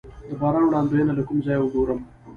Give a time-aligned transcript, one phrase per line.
[0.29, 1.99] د باران وړاندوینه له کوم ځای وګورم؟